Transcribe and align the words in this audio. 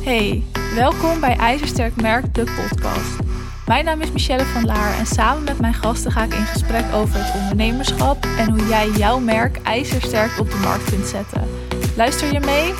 Hey, 0.00 0.42
welkom 0.74 1.20
bij 1.20 1.36
IJzersterk 1.36 2.00
Merk, 2.00 2.34
de 2.34 2.44
podcast. 2.44 3.18
Mijn 3.66 3.84
naam 3.84 4.00
is 4.00 4.12
Michelle 4.12 4.44
van 4.44 4.64
Laar 4.64 4.98
en 4.98 5.06
samen 5.06 5.44
met 5.44 5.60
mijn 5.60 5.74
gasten 5.74 6.12
ga 6.12 6.22
ik 6.22 6.34
in 6.34 6.44
gesprek 6.44 6.84
over 6.94 7.24
het 7.24 7.40
ondernemerschap 7.42 8.24
en 8.38 8.50
hoe 8.50 8.66
jij 8.68 8.88
jouw 8.88 9.18
merk 9.18 9.56
ijzersterk 9.62 10.38
op 10.38 10.50
de 10.50 10.56
markt 10.56 10.90
kunt 10.90 11.06
zetten. 11.06 11.48
Luister 11.96 12.32
je 12.32 12.40
mee? 12.40 12.74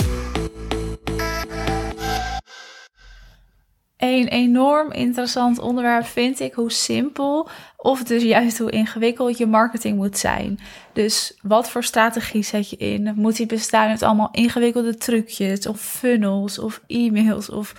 Een 3.97 4.29
enorm 4.29 4.93
interessant 4.93 5.59
onderwerp 5.59 6.05
vind 6.05 6.41
ik 6.41 6.55
hoe 6.55 6.73
simpel 6.73 7.49
of 7.83 8.03
dus 8.03 8.23
juist 8.23 8.59
hoe 8.59 8.71
ingewikkeld 8.71 9.39
je 9.39 9.47
marketing 9.47 9.97
moet 9.97 10.19
zijn. 10.19 10.59
Dus 10.93 11.39
wat 11.43 11.71
voor 11.71 11.85
strategie 11.85 12.43
zet 12.43 12.71
je 12.71 12.77
in? 12.77 13.13
Moet 13.17 13.37
die 13.37 13.47
bestaan 13.47 13.89
uit 13.89 14.03
allemaal 14.03 14.29
ingewikkelde 14.33 14.97
trucjes 14.97 15.67
of 15.67 15.81
funnels 15.81 16.59
of 16.59 16.83
e-mails 16.87 17.51
of 17.51 17.75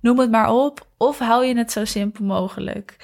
noem 0.00 0.18
het 0.18 0.30
maar 0.30 0.52
op? 0.52 0.86
Of 0.96 1.18
hou 1.18 1.44
je 1.44 1.56
het 1.56 1.72
zo 1.72 1.84
simpel 1.84 2.24
mogelijk? 2.24 2.96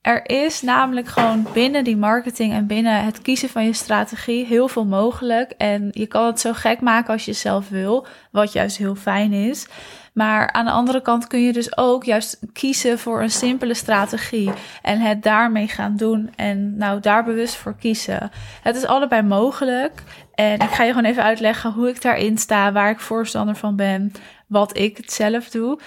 Er 0.00 0.30
is 0.30 0.62
namelijk 0.62 1.08
gewoon 1.08 1.46
binnen 1.52 1.84
die 1.84 1.96
marketing 1.96 2.52
en 2.52 2.66
binnen 2.66 3.04
het 3.04 3.22
kiezen 3.22 3.48
van 3.48 3.64
je 3.64 3.72
strategie 3.72 4.46
heel 4.46 4.68
veel 4.68 4.84
mogelijk. 4.84 5.50
En 5.50 5.88
je 5.92 6.06
kan 6.06 6.26
het 6.26 6.40
zo 6.40 6.52
gek 6.52 6.80
maken 6.80 7.12
als 7.12 7.24
je 7.24 7.32
zelf 7.32 7.68
wil, 7.68 8.06
wat 8.30 8.52
juist 8.52 8.76
heel 8.76 8.94
fijn 8.94 9.32
is. 9.32 9.66
Maar 10.12 10.52
aan 10.52 10.64
de 10.64 10.70
andere 10.70 11.02
kant 11.02 11.26
kun 11.26 11.42
je 11.42 11.52
dus 11.52 11.76
ook 11.76 12.04
juist 12.04 12.38
kiezen 12.52 12.98
voor 12.98 13.22
een 13.22 13.30
simpele 13.30 13.74
strategie 13.74 14.50
en 14.82 15.00
het 15.00 15.22
daarmee 15.22 15.68
gaan 15.68 15.96
doen 15.96 16.30
en 16.36 16.76
nou 16.76 17.00
daar 17.00 17.24
bewust 17.24 17.54
voor 17.54 17.76
kiezen. 17.76 18.30
Het 18.62 18.76
is 18.76 18.84
allebei 18.84 19.22
mogelijk 19.22 20.02
en 20.34 20.60
ik 20.60 20.70
ga 20.70 20.82
je 20.82 20.92
gewoon 20.92 21.10
even 21.10 21.22
uitleggen 21.22 21.72
hoe 21.72 21.88
ik 21.88 22.02
daarin 22.02 22.38
sta, 22.38 22.72
waar 22.72 22.90
ik 22.90 23.00
voorstander 23.00 23.56
van 23.56 23.76
ben, 23.76 24.12
wat 24.46 24.76
ik 24.76 24.96
het 24.96 25.12
zelf 25.12 25.50
doe. 25.50 25.78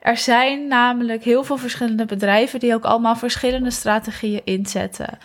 Er 0.00 0.16
zijn 0.16 0.66
namelijk 0.68 1.24
heel 1.24 1.44
veel 1.44 1.56
verschillende 1.56 2.04
bedrijven 2.04 2.60
die 2.60 2.74
ook 2.74 2.84
allemaal 2.84 3.16
verschillende 3.16 3.70
strategieën 3.70 4.44
inzetten. 4.44 5.18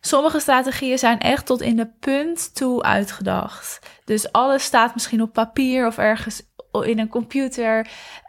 Sommige 0.00 0.40
strategieën 0.40 0.98
zijn 0.98 1.20
echt 1.20 1.46
tot 1.46 1.60
in 1.60 1.76
de 1.76 1.88
punt 2.00 2.54
toe 2.54 2.82
uitgedacht. 2.82 3.78
Dus 4.04 4.32
alles 4.32 4.64
staat 4.64 4.94
misschien 4.94 5.22
op 5.22 5.32
papier 5.32 5.86
of 5.86 5.98
ergens 5.98 6.42
in 6.82 6.98
een 6.98 7.08
computer. 7.08 7.86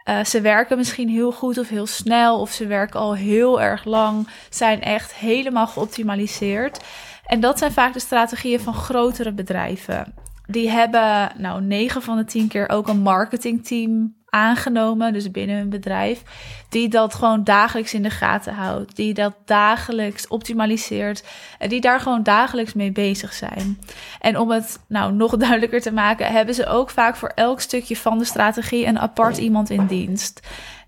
Uh, 0.08 0.24
ze 0.24 0.40
werken 0.40 0.76
misschien 0.76 1.08
heel 1.08 1.32
goed 1.32 1.58
of 1.58 1.68
heel 1.68 1.86
snel, 1.86 2.40
of 2.40 2.50
ze 2.50 2.66
werken 2.66 3.00
al 3.00 3.14
heel 3.14 3.60
erg 3.60 3.84
lang, 3.84 4.28
zijn 4.50 4.82
echt 4.82 5.14
helemaal 5.14 5.66
geoptimaliseerd. 5.66 6.84
En 7.26 7.40
dat 7.40 7.58
zijn 7.58 7.72
vaak 7.72 7.92
de 7.92 8.00
strategieën 8.00 8.60
van 8.60 8.74
grotere 8.74 9.32
bedrijven. 9.32 10.14
Die 10.46 10.70
hebben, 10.70 11.32
nou, 11.36 11.62
9 11.62 12.02
van 12.02 12.16
de 12.16 12.24
10 12.24 12.48
keer 12.48 12.68
ook 12.68 12.88
een 12.88 13.00
marketingteam 13.00 14.14
aangenomen, 14.36 15.12
dus 15.12 15.30
binnen 15.30 15.56
hun 15.56 15.68
bedrijf, 15.68 16.22
die 16.68 16.88
dat 16.88 17.14
gewoon 17.14 17.44
dagelijks 17.44 17.94
in 17.94 18.02
de 18.02 18.10
gaten 18.10 18.54
houdt, 18.54 18.96
die 18.96 19.14
dat 19.14 19.34
dagelijks 19.44 20.28
optimaliseert 20.28 21.24
en 21.58 21.68
die 21.68 21.80
daar 21.80 22.00
gewoon 22.00 22.22
dagelijks 22.22 22.74
mee 22.74 22.92
bezig 22.92 23.32
zijn. 23.32 23.78
En 24.20 24.38
om 24.38 24.50
het 24.50 24.78
nou 24.88 25.12
nog 25.12 25.36
duidelijker 25.36 25.80
te 25.80 25.92
maken, 25.92 26.32
hebben 26.32 26.54
ze 26.54 26.66
ook 26.66 26.90
vaak 26.90 27.16
voor 27.16 27.32
elk 27.34 27.60
stukje 27.60 27.96
van 27.96 28.18
de 28.18 28.24
strategie 28.24 28.86
een 28.86 28.98
apart 28.98 29.36
iemand 29.38 29.70
in 29.70 29.86
dienst. 29.86 30.40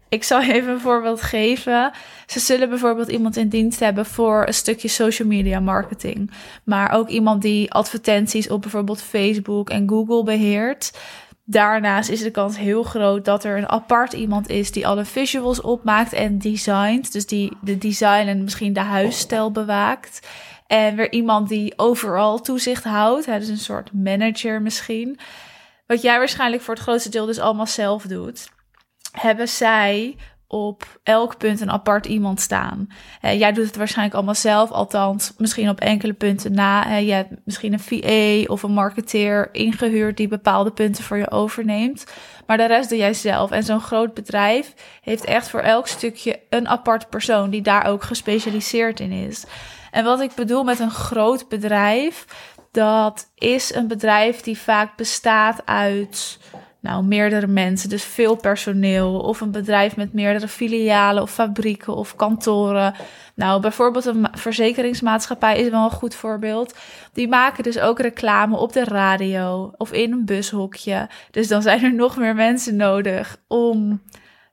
Ik 0.08 0.24
zal 0.24 0.42
even 0.54 0.72
een 0.72 0.80
voorbeeld 0.80 1.22
geven. 1.22 1.90
Ze 2.26 2.40
zullen 2.40 2.68
bijvoorbeeld 2.68 3.08
iemand 3.08 3.36
in 3.36 3.48
dienst 3.48 3.80
hebben 3.80 4.06
voor 4.06 4.46
een 4.46 4.54
stukje 4.54 4.88
social 4.88 5.28
media 5.28 5.60
marketing. 5.60 6.30
Maar 6.64 6.92
ook 6.92 7.08
iemand 7.08 7.42
die 7.42 7.72
advertenties 7.72 8.48
op 8.48 8.60
bijvoorbeeld 8.60 9.02
Facebook 9.02 9.70
en 9.70 9.88
Google 9.88 10.22
beheert. 10.22 10.92
Daarnaast 11.50 12.08
is 12.08 12.22
de 12.22 12.30
kans 12.30 12.56
heel 12.56 12.82
groot 12.82 13.24
dat 13.24 13.44
er 13.44 13.58
een 13.58 13.68
apart 13.68 14.12
iemand 14.12 14.48
is 14.48 14.72
die 14.72 14.86
alle 14.86 15.04
visuals 15.04 15.60
opmaakt 15.60 16.12
en 16.12 16.38
designt. 16.38 17.12
Dus 17.12 17.26
die 17.26 17.56
de 17.60 17.78
design 17.78 18.26
en 18.26 18.42
misschien 18.42 18.72
de 18.72 18.80
huisstijl 18.80 19.50
bewaakt. 19.52 20.28
En 20.66 20.96
weer 20.96 21.12
iemand 21.12 21.48
die 21.48 21.72
overal 21.76 22.40
toezicht 22.40 22.84
houdt. 22.84 23.26
Hè, 23.26 23.38
dus 23.38 23.48
een 23.48 23.58
soort 23.58 23.92
manager 23.92 24.62
misschien. 24.62 25.18
Wat 25.86 26.02
jij 26.02 26.18
waarschijnlijk 26.18 26.62
voor 26.62 26.74
het 26.74 26.82
grootste 26.82 27.10
deel 27.10 27.26
dus 27.26 27.38
allemaal 27.38 27.66
zelf 27.66 28.02
doet. 28.02 28.48
Hebben 29.12 29.48
zij 29.48 30.16
op 30.48 30.98
elk 31.02 31.38
punt 31.38 31.60
een 31.60 31.70
apart 31.70 32.06
iemand 32.06 32.40
staan. 32.40 32.88
Uh, 33.22 33.38
jij 33.38 33.52
doet 33.52 33.66
het 33.66 33.76
waarschijnlijk 33.76 34.16
allemaal 34.16 34.34
zelf, 34.34 34.70
althans 34.70 35.32
misschien 35.38 35.68
op 35.68 35.80
enkele 35.80 36.12
punten 36.12 36.52
na. 36.52 36.86
Uh, 36.86 37.06
je 37.06 37.12
hebt 37.12 37.32
misschien 37.44 37.72
een 37.72 37.80
VA 37.80 38.52
of 38.52 38.62
een 38.62 38.72
marketeer 38.72 39.48
ingehuurd 39.52 40.16
die 40.16 40.28
bepaalde 40.28 40.70
punten 40.70 41.04
voor 41.04 41.16
je 41.16 41.30
overneemt. 41.30 42.06
Maar 42.46 42.56
de 42.56 42.66
rest 42.66 42.88
doe 42.88 42.98
jij 42.98 43.14
zelf. 43.14 43.50
En 43.50 43.62
zo'n 43.62 43.80
groot 43.80 44.14
bedrijf 44.14 44.74
heeft 45.02 45.24
echt 45.24 45.48
voor 45.48 45.60
elk 45.60 45.86
stukje 45.86 46.40
een 46.50 46.68
apart 46.68 47.08
persoon 47.08 47.50
die 47.50 47.62
daar 47.62 47.86
ook 47.86 48.02
gespecialiseerd 48.02 49.00
in 49.00 49.12
is. 49.12 49.44
En 49.90 50.04
wat 50.04 50.20
ik 50.20 50.34
bedoel 50.34 50.64
met 50.64 50.78
een 50.78 50.90
groot 50.90 51.48
bedrijf, 51.48 52.24
dat 52.72 53.30
is 53.34 53.74
een 53.74 53.88
bedrijf 53.88 54.40
die 54.40 54.58
vaak 54.58 54.96
bestaat 54.96 55.62
uit 55.64 56.38
nou, 56.80 57.04
meerdere 57.04 57.46
mensen, 57.46 57.88
dus 57.88 58.04
veel 58.04 58.36
personeel, 58.36 59.20
of 59.20 59.40
een 59.40 59.50
bedrijf 59.50 59.96
met 59.96 60.12
meerdere 60.12 60.48
filialen 60.48 61.22
of 61.22 61.30
fabrieken 61.30 61.94
of 61.94 62.16
kantoren. 62.16 62.94
Nou, 63.34 63.60
bijvoorbeeld 63.60 64.04
een 64.04 64.28
verzekeringsmaatschappij 64.32 65.58
is 65.58 65.70
wel 65.70 65.84
een 65.84 65.90
goed 65.90 66.14
voorbeeld. 66.14 66.74
Die 67.12 67.28
maken 67.28 67.62
dus 67.62 67.78
ook 67.78 68.00
reclame 68.00 68.56
op 68.56 68.72
de 68.72 68.84
radio 68.84 69.72
of 69.76 69.92
in 69.92 70.12
een 70.12 70.24
bushokje. 70.24 71.08
Dus 71.30 71.48
dan 71.48 71.62
zijn 71.62 71.84
er 71.84 71.94
nog 71.94 72.16
meer 72.16 72.34
mensen 72.34 72.76
nodig 72.76 73.36
om 73.48 74.02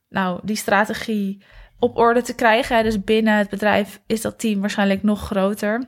nou, 0.10 0.40
die 0.44 0.56
strategie 0.56 1.44
op 1.80 1.98
orde 1.98 2.22
te 2.22 2.36
krijgen. 2.36 2.84
Dus 2.84 3.04
binnen 3.04 3.38
het 3.38 3.50
bedrijf 3.50 4.02
is 4.08 4.22
dat 4.22 4.40
team 4.40 4.60
waarschijnlijk 4.60 5.04
nog 5.04 5.22
groter. 5.22 5.84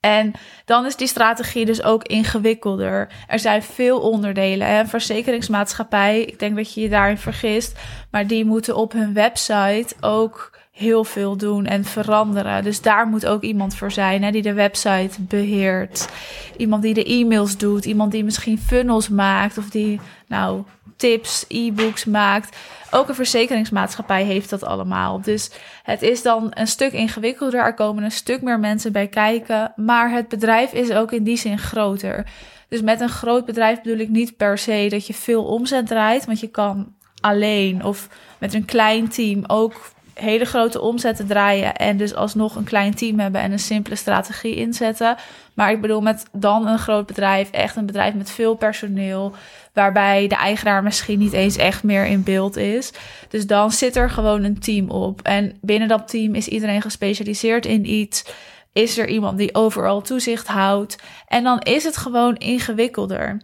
En 0.00 0.32
dan 0.64 0.86
is 0.86 0.96
die 0.96 1.08
strategie 1.08 1.64
dus 1.64 1.82
ook 1.82 2.04
ingewikkelder. 2.04 3.08
Er 3.26 3.38
zijn 3.38 3.62
veel 3.62 4.00
onderdelen. 4.00 4.70
Een 4.70 4.88
verzekeringsmaatschappij, 4.88 6.22
ik 6.22 6.38
denk 6.38 6.56
dat 6.56 6.74
je 6.74 6.80
je 6.80 6.88
daarin 6.88 7.18
vergist, 7.18 7.78
maar 8.10 8.26
die 8.26 8.44
moeten 8.44 8.76
op 8.76 8.92
hun 8.92 9.14
website 9.14 9.94
ook 10.00 10.58
heel 10.78 11.04
veel 11.04 11.36
doen 11.36 11.66
en 11.66 11.84
veranderen. 11.84 12.64
Dus 12.64 12.80
daar 12.80 13.06
moet 13.06 13.26
ook 13.26 13.42
iemand 13.42 13.76
voor 13.76 13.92
zijn 13.92 14.22
hè, 14.22 14.30
die 14.30 14.42
de 14.42 14.52
website 14.52 15.22
beheert. 15.22 16.08
Iemand 16.56 16.82
die 16.82 16.94
de 16.94 17.04
e-mails 17.04 17.56
doet, 17.56 17.84
iemand 17.84 18.12
die 18.12 18.24
misschien 18.24 18.58
funnels 18.58 19.08
maakt 19.08 19.58
of 19.58 19.70
die 19.70 20.00
nou 20.26 20.62
tips, 20.96 21.44
e-books 21.48 22.04
maakt. 22.04 22.56
Ook 22.90 23.08
een 23.08 23.14
verzekeringsmaatschappij 23.14 24.24
heeft 24.24 24.50
dat 24.50 24.64
allemaal. 24.64 25.20
Dus 25.20 25.50
het 25.82 26.02
is 26.02 26.22
dan 26.22 26.50
een 26.54 26.66
stuk 26.66 26.92
ingewikkelder. 26.92 27.60
Er 27.60 27.74
komen 27.74 28.04
een 28.04 28.10
stuk 28.10 28.42
meer 28.42 28.58
mensen 28.58 28.92
bij 28.92 29.08
kijken. 29.08 29.72
Maar 29.76 30.10
het 30.10 30.28
bedrijf 30.28 30.72
is 30.72 30.90
ook 30.90 31.12
in 31.12 31.22
die 31.22 31.36
zin 31.36 31.58
groter. 31.58 32.26
Dus 32.68 32.82
met 32.82 33.00
een 33.00 33.08
groot 33.08 33.44
bedrijf 33.44 33.82
bedoel 33.82 33.98
ik 33.98 34.08
niet 34.08 34.36
per 34.36 34.58
se 34.58 34.86
dat 34.90 35.06
je 35.06 35.14
veel 35.14 35.44
omzet 35.44 35.86
draait. 35.86 36.24
Want 36.24 36.40
je 36.40 36.48
kan 36.48 36.94
alleen 37.20 37.84
of 37.84 38.08
met 38.38 38.54
een 38.54 38.64
klein 38.64 39.08
team 39.08 39.44
ook 39.46 39.90
hele 40.20 40.44
grote 40.44 40.80
omzetten 40.80 41.26
draaien 41.26 41.74
en 41.74 41.96
dus 41.96 42.14
alsnog 42.14 42.56
een 42.56 42.64
klein 42.64 42.94
team 42.94 43.18
hebben 43.18 43.40
en 43.40 43.52
een 43.52 43.58
simpele 43.58 43.96
strategie 43.96 44.54
inzetten. 44.54 45.16
Maar 45.54 45.70
ik 45.70 45.80
bedoel 45.80 46.00
met 46.00 46.24
dan 46.32 46.66
een 46.66 46.78
groot 46.78 47.06
bedrijf, 47.06 47.50
echt 47.50 47.76
een 47.76 47.86
bedrijf 47.86 48.14
met 48.14 48.30
veel 48.30 48.54
personeel, 48.54 49.34
waarbij 49.72 50.26
de 50.26 50.34
eigenaar 50.34 50.82
misschien 50.82 51.18
niet 51.18 51.32
eens 51.32 51.56
echt 51.56 51.82
meer 51.82 52.06
in 52.06 52.22
beeld 52.22 52.56
is. 52.56 52.92
Dus 53.28 53.46
dan 53.46 53.72
zit 53.72 53.96
er 53.96 54.10
gewoon 54.10 54.44
een 54.44 54.60
team 54.60 54.90
op. 54.90 55.22
En 55.22 55.58
binnen 55.60 55.88
dat 55.88 56.08
team 56.08 56.34
is 56.34 56.48
iedereen 56.48 56.82
gespecialiseerd 56.82 57.66
in 57.66 57.90
iets. 57.90 58.24
Is 58.72 58.98
er 58.98 59.08
iemand 59.08 59.38
die 59.38 59.54
overal 59.54 60.00
toezicht 60.00 60.46
houdt? 60.46 60.98
En 61.28 61.44
dan 61.44 61.58
is 61.58 61.84
het 61.84 61.96
gewoon 61.96 62.36
ingewikkelder 62.36 63.40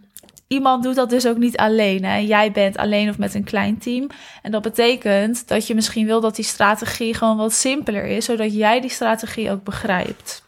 iemand 0.47 0.83
doet 0.83 0.95
dat 0.95 1.09
dus 1.09 1.27
ook 1.27 1.37
niet 1.37 1.57
alleen. 1.57 2.03
Hè? 2.05 2.17
Jij 2.17 2.51
bent 2.51 2.77
alleen 2.77 3.09
of 3.09 3.17
met 3.17 3.33
een 3.33 3.43
klein 3.43 3.77
team. 3.77 4.09
En 4.41 4.51
dat 4.51 4.61
betekent 4.61 5.47
dat 5.47 5.67
je 5.67 5.75
misschien 5.75 6.05
wil 6.05 6.21
dat 6.21 6.35
die 6.35 6.45
strategie 6.45 7.13
gewoon 7.13 7.37
wat 7.37 7.53
simpeler 7.53 8.05
is, 8.05 8.25
zodat 8.25 8.55
jij 8.55 8.81
die 8.81 8.89
strategie 8.89 9.51
ook 9.51 9.63
begrijpt. 9.63 10.43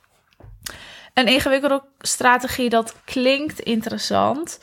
Een 1.13 1.27
ingewikkelde 1.27 1.83
strategie, 1.99 2.69
dat 2.69 2.95
klinkt 3.05 3.59
interessant. 3.59 4.59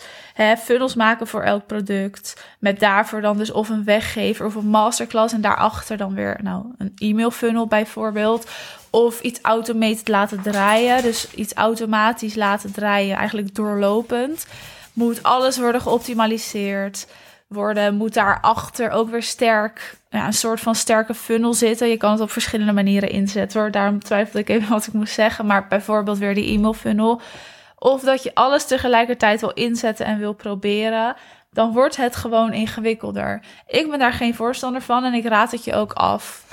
Funnels 0.59 0.95
maken 0.95 1.27
voor 1.27 1.43
elk 1.43 1.67
product. 1.67 2.45
Met 2.59 2.81
daarvoor 2.81 3.21
dan 3.21 3.37
dus 3.37 3.53
of 3.53 3.69
een 3.69 3.85
weggever 3.85 4.47
of 4.47 4.55
een 4.55 4.67
masterclass. 4.67 5.35
En 5.35 5.41
daarachter 5.41 5.97
dan 5.97 6.15
weer 6.15 6.39
nou, 6.43 6.65
een 6.79 6.93
e-mail 6.97 7.31
funnel 7.31 7.67
bijvoorbeeld. 7.67 8.51
Of 8.91 9.21
iets 9.21 9.41
automated 9.43 10.09
laten 10.09 10.43
draaien. 10.43 11.03
Dus 11.03 11.35
iets 11.35 11.53
automatisch 11.53 12.35
laten 12.35 12.73
draaien, 12.73 13.17
eigenlijk 13.17 13.55
doorlopend 13.55 14.47
moet 14.95 15.23
alles 15.23 15.59
worden 15.59 15.81
geoptimaliseerd 15.81 17.07
worden. 17.49 17.95
Moet 17.95 18.15
daarachter 18.15 18.91
ook 18.91 19.11
weer 19.11 19.23
sterk, 19.23 19.97
ja, 20.11 20.27
een 20.27 20.33
soort 20.33 20.61
van 20.61 20.75
sterke 20.75 21.15
funnel 21.15 21.55
zitten. 21.55 21.89
Je 21.89 21.97
kan 21.97 22.11
het 22.11 22.21
op 22.21 22.31
verschillende 22.31 22.73
manieren 22.73 23.11
inzetten. 23.11 23.73
Daarom 23.73 24.03
twijfelde 24.03 24.39
ik 24.39 24.49
even 24.49 24.69
wat 24.69 24.87
ik 24.87 24.93
moest 24.93 25.15
zeggen. 25.15 25.47
Maar 25.47 25.67
bijvoorbeeld 25.69 26.19
weer 26.19 26.35
die 26.35 26.55
e-mail 26.55 26.75
funnel. 26.75 27.21
Of 27.79 28.01
dat 28.01 28.23
je 28.23 28.35
alles 28.35 28.65
tegelijkertijd 28.67 29.41
wil 29.41 29.53
inzetten 29.53 30.07
en 30.07 30.19
wil 30.19 30.33
proberen. 30.33 31.17
Dan 31.55 31.73
wordt 31.73 31.97
het 31.97 32.17
gewoon 32.17 32.53
ingewikkelder. 32.53 33.41
Ik 33.67 33.91
ben 33.91 33.99
daar 33.99 34.13
geen 34.13 34.35
voorstander 34.35 34.83
van 34.83 35.05
en 35.05 35.15
ik 35.15 35.25
raad 35.25 35.51
het 35.51 35.65
je 35.65 35.75
ook 35.75 35.93
af. 35.93 36.45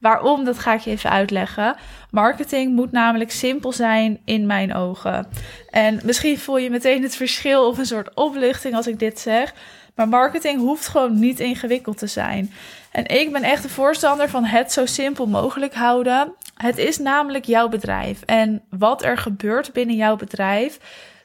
Waarom, 0.00 0.44
dat 0.44 0.58
ga 0.58 0.74
ik 0.74 0.80
je 0.80 0.90
even 0.90 1.10
uitleggen. 1.10 1.76
Marketing 2.10 2.74
moet 2.74 2.92
namelijk 2.92 3.30
simpel 3.30 3.72
zijn 3.72 4.20
in 4.24 4.46
mijn 4.46 4.74
ogen. 4.74 5.28
En 5.70 6.00
misschien 6.04 6.38
voel 6.38 6.58
je 6.58 6.70
meteen 6.70 7.02
het 7.02 7.16
verschil 7.16 7.68
of 7.68 7.78
een 7.78 7.86
soort 7.86 8.14
opluchting 8.14 8.74
als 8.74 8.86
ik 8.86 8.98
dit 8.98 9.20
zeg. 9.20 9.54
Maar 9.94 10.08
marketing 10.08 10.60
hoeft 10.60 10.88
gewoon 10.88 11.18
niet 11.18 11.40
ingewikkeld 11.40 11.98
te 11.98 12.06
zijn. 12.06 12.52
En 12.90 13.06
ik 13.06 13.32
ben 13.32 13.42
echt 13.42 13.64
een 13.64 13.70
voorstander 13.70 14.28
van 14.28 14.44
het 14.44 14.72
zo 14.72 14.86
simpel 14.86 15.26
mogelijk 15.26 15.74
houden. 15.74 16.34
Het 16.54 16.78
is 16.78 16.98
namelijk 16.98 17.44
jouw 17.44 17.68
bedrijf. 17.68 18.22
En 18.22 18.62
wat 18.70 19.04
er 19.04 19.18
gebeurt 19.18 19.72
binnen 19.72 19.96
jouw 19.96 20.16
bedrijf, 20.16 20.78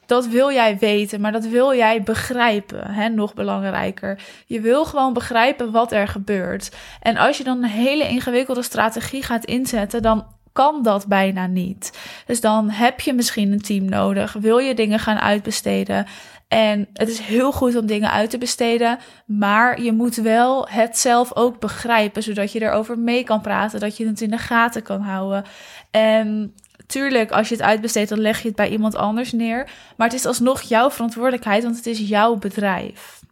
dat 0.06 0.26
wil 0.26 0.52
jij 0.52 0.78
weten, 0.78 1.20
maar 1.20 1.32
dat 1.32 1.46
wil 1.46 1.74
jij 1.74 2.02
begrijpen. 2.02 2.90
Hè? 2.90 3.08
Nog 3.08 3.34
belangrijker. 3.34 4.22
Je 4.46 4.60
wil 4.60 4.84
gewoon 4.84 5.12
begrijpen 5.12 5.70
wat 5.70 5.92
er 5.92 6.08
gebeurt. 6.08 6.76
En 7.00 7.16
als 7.16 7.38
je 7.38 7.44
dan 7.44 7.62
een 7.62 7.70
hele 7.70 8.08
ingewikkelde 8.08 8.62
strategie 8.62 9.22
gaat 9.22 9.44
inzetten, 9.44 10.02
dan 10.02 10.26
kan 10.52 10.82
dat 10.82 11.06
bijna 11.06 11.46
niet. 11.46 11.98
Dus 12.26 12.40
dan 12.40 12.70
heb 12.70 13.00
je 13.00 13.12
misschien 13.12 13.52
een 13.52 13.62
team 13.62 13.84
nodig. 13.84 14.32
Wil 14.32 14.58
je 14.58 14.74
dingen 14.74 14.98
gaan 14.98 15.18
uitbesteden? 15.18 16.06
En 16.48 16.88
het 16.92 17.08
is 17.08 17.18
heel 17.18 17.52
goed 17.52 17.76
om 17.76 17.86
dingen 17.86 18.10
uit 18.10 18.30
te 18.30 18.38
besteden, 18.38 18.98
maar 19.26 19.82
je 19.82 19.92
moet 19.92 20.14
wel 20.14 20.68
het 20.68 20.98
zelf 20.98 21.36
ook 21.36 21.60
begrijpen, 21.60 22.22
zodat 22.22 22.52
je 22.52 22.62
erover 22.62 22.98
mee 22.98 23.24
kan 23.24 23.40
praten, 23.40 23.80
dat 23.80 23.96
je 23.96 24.06
het 24.06 24.20
in 24.20 24.30
de 24.30 24.38
gaten 24.38 24.82
kan 24.82 25.00
houden. 25.00 25.44
En 25.90 26.54
tuurlijk, 26.86 27.30
als 27.30 27.48
je 27.48 27.54
het 27.54 27.64
uitbesteedt, 27.64 28.08
dan 28.08 28.20
leg 28.20 28.40
je 28.40 28.48
het 28.48 28.56
bij 28.56 28.68
iemand 28.68 28.96
anders 28.96 29.32
neer. 29.32 29.70
Maar 29.96 30.08
het 30.08 30.16
is 30.16 30.26
alsnog 30.26 30.62
jouw 30.62 30.90
verantwoordelijkheid, 30.90 31.62
want 31.62 31.76
het 31.76 31.86
is 31.86 31.98
jouw 31.98 32.36
bedrijf. 32.36 33.22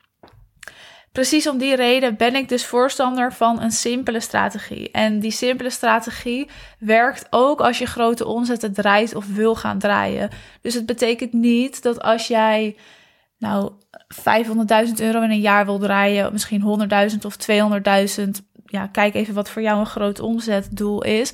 Precies 1.12 1.48
om 1.48 1.58
die 1.58 1.76
reden 1.76 2.16
ben 2.16 2.34
ik 2.34 2.48
dus 2.48 2.66
voorstander 2.66 3.32
van 3.32 3.60
een 3.60 3.70
simpele 3.70 4.20
strategie. 4.20 4.90
En 4.90 5.20
die 5.20 5.30
simpele 5.30 5.70
strategie 5.70 6.48
werkt 6.78 7.26
ook 7.30 7.60
als 7.60 7.78
je 7.78 7.86
grote 7.86 8.26
omzetten 8.26 8.72
draait 8.72 9.14
of 9.14 9.26
wil 9.26 9.54
gaan 9.54 9.78
draaien. 9.78 10.30
Dus 10.60 10.74
het 10.74 10.86
betekent 10.86 11.32
niet 11.32 11.82
dat 11.82 12.02
als 12.02 12.26
jij 12.26 12.76
nou 13.38 13.72
500.000 14.14 14.92
euro 14.96 15.22
in 15.22 15.30
een 15.30 15.40
jaar 15.40 15.64
wil 15.64 15.78
draaien, 15.78 16.32
misschien 16.32 16.88
100.000 17.12 17.18
of 17.22 17.36
200.000. 18.16 18.28
Ja, 18.66 18.86
kijk 18.86 19.14
even 19.14 19.34
wat 19.34 19.50
voor 19.50 19.62
jou 19.62 19.78
een 19.78 19.86
groot 19.86 20.20
omzetdoel 20.20 21.02
is. 21.02 21.32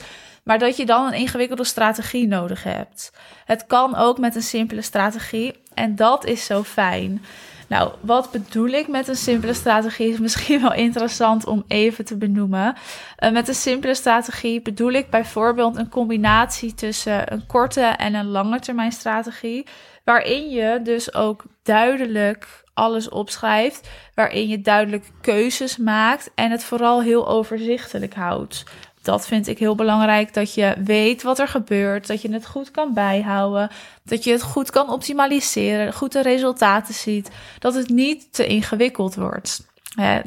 Maar 0.49 0.59
dat 0.59 0.77
je 0.77 0.87
dan 0.87 1.07
een 1.07 1.13
ingewikkelde 1.13 1.65
strategie 1.65 2.27
nodig 2.27 2.63
hebt. 2.63 3.13
Het 3.45 3.67
kan 3.67 3.97
ook 3.97 4.19
met 4.19 4.35
een 4.35 4.43
simpele 4.43 4.83
strategie. 4.83 5.55
En 5.75 5.97
dat 5.97 6.25
is 6.25 6.45
zo 6.45 6.63
fijn. 6.63 7.25
Nou, 7.67 7.93
wat 8.01 8.31
bedoel 8.31 8.69
ik 8.69 8.89
met 8.89 9.09
een 9.09 9.17
simpele 9.17 9.55
strategie? 9.55 10.13
Is 10.13 10.19
misschien 10.19 10.61
wel 10.61 10.73
interessant 10.73 11.47
om 11.47 11.65
even 11.67 12.05
te 12.05 12.17
benoemen. 12.17 12.75
Uh, 13.19 13.31
met 13.31 13.49
een 13.49 13.55
simpele 13.55 13.95
strategie 13.95 14.63
bedoel 14.63 14.93
ik 14.93 15.11
bijvoorbeeld 15.11 15.77
een 15.77 15.89
combinatie 15.89 16.75
tussen 16.75 17.33
een 17.33 17.47
korte 17.47 17.81
en 17.81 18.15
een 18.15 18.29
lange 18.29 18.59
termijn 18.59 18.93
strategie. 18.93 19.67
Waarin 20.05 20.51
je 20.51 20.81
dus 20.83 21.15
ook 21.15 21.45
duidelijk 21.63 22.65
alles 22.75 23.09
opschrijft. 23.09 23.89
Waarin 24.15 24.49
je 24.49 24.61
duidelijk 24.61 25.05
keuzes 25.21 25.77
maakt 25.77 26.31
en 26.35 26.51
het 26.51 26.65
vooral 26.65 27.03
heel 27.03 27.29
overzichtelijk 27.29 28.15
houdt. 28.15 28.65
Dat 29.09 29.27
vind 29.27 29.47
ik 29.47 29.59
heel 29.59 29.75
belangrijk. 29.75 30.35
Dat 30.35 30.55
je 30.55 30.75
weet 30.85 31.23
wat 31.23 31.39
er 31.39 31.49
gebeurt. 31.49 32.07
Dat 32.07 32.23
je 32.23 32.33
het 32.33 32.47
goed 32.47 32.71
kan 32.71 32.95
bijhouden. 32.95 33.71
Dat 34.05 34.25
je 34.25 34.33
het 34.33 34.43
goed 34.43 34.71
kan 34.71 34.91
optimaliseren. 34.91 35.93
Goed 35.93 36.13
de 36.13 36.23
resultaten 36.23 36.95
ziet. 36.95 37.31
Dat 37.59 37.75
het 37.75 37.89
niet 37.89 38.33
te 38.33 38.47
ingewikkeld 38.47 39.15
wordt. 39.15 39.67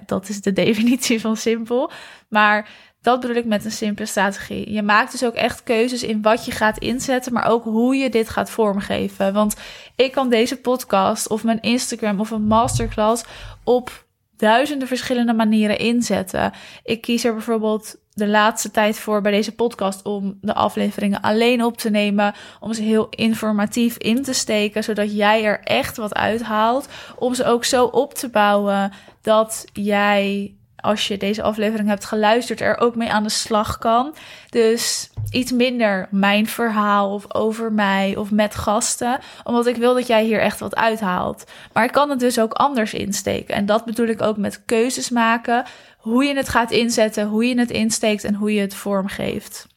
dat 0.06 0.30
is 0.30 0.42
de 0.42 0.54
definitie 0.64 1.22
van 1.22 1.38
simpel. 1.38 1.92
Maar 2.28 2.70
dat 3.02 3.20
bedoel 3.20 3.36
ik 3.36 3.46
met 3.46 3.66
een 3.66 3.72
simpele 3.72 4.08
strategie. 4.08 4.72
Je 4.72 4.82
maakt 4.82 5.12
dus 5.12 5.26
ook 5.26 5.36
echt 5.36 5.64
keuzes 5.64 6.04
in 6.04 6.22
wat 6.22 6.46
je 6.46 6.52
gaat 6.52 6.78
inzetten, 6.78 7.34
maar 7.34 7.48
ook 7.48 7.64
hoe 7.64 7.96
je 7.96 8.10
dit 8.10 8.30
gaat 8.30 8.50
vormgeven. 8.50 9.34
Want 9.34 9.56
ik 9.96 10.12
kan 10.12 10.30
deze 10.30 10.58
podcast 10.58 11.28
of 11.28 11.44
mijn 11.44 11.62
Instagram 11.62 12.20
of 12.20 12.32
een 12.32 12.48
masterclass 12.48 13.24
op 13.64 14.06
duizenden 14.38 14.88
verschillende 14.88 15.34
manieren 15.34 15.78
inzetten. 15.78 16.52
Ik 16.84 17.02
kies 17.02 17.24
er 17.24 17.34
bijvoorbeeld 17.34 18.01
de 18.14 18.28
laatste 18.28 18.72
tijd 18.72 19.00
voor 19.00 19.22
bij 19.22 19.32
deze 19.32 19.56
podcast 19.56 20.04
om 20.04 20.38
de 20.42 20.54
afleveringen 20.54 21.22
alleen 21.22 21.64
op 21.64 21.78
te 21.78 21.90
nemen, 21.90 22.34
om 22.60 22.74
ze 22.74 22.82
heel 22.82 23.08
informatief 23.10 23.98
in 23.98 24.24
te 24.24 24.34
steken, 24.34 24.84
zodat 24.84 25.16
jij 25.16 25.44
er 25.44 25.60
echt 25.60 25.98
wat 25.98 26.14
uithaalt, 26.14 26.88
om 27.16 27.34
ze 27.34 27.46
ook 27.46 27.66
zo 27.66 27.86
op 27.86 28.14
te 28.14 28.30
bouwen 28.30 28.92
dat 29.22 29.66
jij 29.74 30.54
als 30.82 31.08
je 31.08 31.18
deze 31.18 31.44
aflevering 31.44 31.90
hebt 31.90 32.06
geluisterd, 32.06 32.62
er 32.62 32.80
ook 32.80 32.96
mee 32.96 33.12
aan 33.12 33.24
de 33.24 33.30
slag 33.30 33.78
kan. 33.78 34.16
Dus 34.50 35.10
iets 35.32 35.52
minder 35.52 36.08
mijn 36.12 36.48
verhaal 36.48 37.14
of 37.14 37.34
over 37.34 37.72
mij 37.72 38.16
of 38.16 38.32
met 38.32 38.56
gasten, 38.56 39.20
omdat 39.44 39.68
ik 39.68 39.76
wil 39.76 39.94
dat 39.94 40.08
jij 40.08 40.24
hier 40.24 40.40
echt 40.40 40.60
wat 40.60 40.76
uithaalt. 40.76 41.52
Maar 41.74 41.84
ik 41.84 41.92
kan 41.92 42.10
het 42.10 42.20
dus 42.20 42.40
ook 42.40 42.54
anders 42.54 42.94
insteken. 42.94 43.56
En 43.56 43.66
dat 43.66 43.86
bedoel 43.86 44.08
ik 44.08 44.22
ook 44.22 44.38
met 44.38 44.66
keuzes 44.66 45.10
maken, 45.10 45.66
hoe 45.98 46.24
je 46.24 46.36
het 46.36 46.50
gaat 46.50 46.72
inzetten, 46.72 47.28
hoe 47.28 47.48
je 47.48 47.60
het 47.60 47.72
insteekt 47.72 48.24
en 48.24 48.36
hoe 48.36 48.54
je 48.54 48.62
het 48.62 48.76
vormgeeft. 48.76 49.68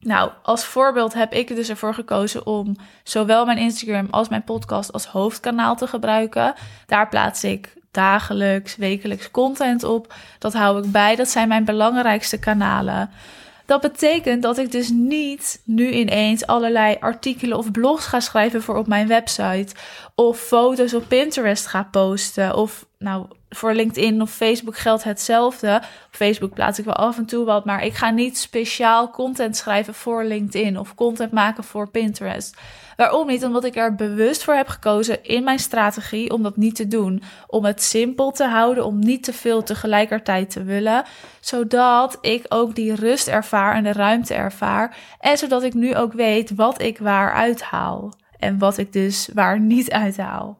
Nou, 0.00 0.30
als 0.42 0.64
voorbeeld 0.64 1.14
heb 1.14 1.32
ik 1.32 1.48
dus 1.48 1.68
ervoor 1.68 1.94
gekozen 1.94 2.46
om 2.46 2.76
zowel 3.02 3.46
mijn 3.46 3.58
Instagram 3.58 4.06
als 4.10 4.28
mijn 4.28 4.44
podcast 4.44 4.92
als 4.92 5.06
hoofdkanaal 5.06 5.76
te 5.76 5.86
gebruiken. 5.86 6.54
Daar 6.86 7.08
plaats 7.08 7.44
ik 7.44 7.77
dagelijks, 7.90 8.76
wekelijks 8.76 9.30
content 9.30 9.84
op. 9.84 10.14
Dat 10.38 10.52
hou 10.52 10.84
ik 10.84 10.92
bij. 10.92 11.16
Dat 11.16 11.28
zijn 11.28 11.48
mijn 11.48 11.64
belangrijkste 11.64 12.38
kanalen. 12.38 13.10
Dat 13.66 13.80
betekent 13.80 14.42
dat 14.42 14.58
ik 14.58 14.72
dus 14.72 14.90
niet 14.90 15.62
nu 15.64 15.90
ineens 15.90 16.46
allerlei 16.46 16.96
artikelen 17.00 17.58
of 17.58 17.70
blogs 17.70 18.06
ga 18.06 18.20
schrijven 18.20 18.62
voor 18.62 18.76
op 18.76 18.86
mijn 18.86 19.08
website. 19.08 19.74
Of 20.14 20.40
foto's 20.40 20.94
op 20.94 21.04
Pinterest 21.08 21.66
ga 21.66 21.82
posten. 21.82 22.56
Of 22.56 22.86
nou, 22.98 23.26
voor 23.50 23.74
LinkedIn 23.74 24.22
of 24.22 24.30
Facebook 24.30 24.76
geldt 24.76 25.04
hetzelfde. 25.04 25.76
Op 26.06 26.14
Facebook 26.14 26.54
plaats 26.54 26.78
ik 26.78 26.84
wel 26.84 26.94
af 26.94 27.16
en 27.16 27.26
toe 27.26 27.44
wat, 27.44 27.64
maar 27.64 27.84
ik 27.84 27.94
ga 27.94 28.10
niet 28.10 28.38
speciaal 28.38 29.10
content 29.10 29.56
schrijven 29.56 29.94
voor 29.94 30.24
LinkedIn 30.24 30.78
of 30.78 30.94
content 30.94 31.32
maken 31.32 31.64
voor 31.64 31.90
Pinterest. 31.90 32.56
Waarom 32.96 33.26
niet? 33.26 33.44
Omdat 33.44 33.64
ik 33.64 33.76
er 33.76 33.94
bewust 33.94 34.44
voor 34.44 34.54
heb 34.54 34.68
gekozen 34.68 35.24
in 35.24 35.44
mijn 35.44 35.58
strategie 35.58 36.30
om 36.30 36.42
dat 36.42 36.56
niet 36.56 36.74
te 36.74 36.88
doen. 36.88 37.22
Om 37.46 37.64
het 37.64 37.82
simpel 37.82 38.30
te 38.30 38.44
houden, 38.44 38.84
om 38.84 38.98
niet 38.98 39.22
te 39.24 39.32
veel 39.32 39.62
tegelijkertijd 39.62 40.50
te 40.50 40.62
willen. 40.62 41.04
Zodat 41.40 42.18
ik 42.20 42.44
ook 42.48 42.74
die 42.74 42.94
rust 42.94 43.28
ervaar 43.28 43.74
en 43.74 43.82
de 43.82 43.92
ruimte 43.92 44.34
ervaar. 44.34 44.96
En 45.20 45.38
zodat 45.38 45.62
ik 45.62 45.74
nu 45.74 45.94
ook 45.94 46.12
weet 46.12 46.54
wat 46.54 46.82
ik 46.82 46.98
waar 46.98 47.32
uithaal. 47.32 48.12
En 48.38 48.58
wat 48.58 48.78
ik 48.78 48.92
dus 48.92 49.28
waar 49.34 49.60
niet 49.60 49.90
uithaal. 49.90 50.58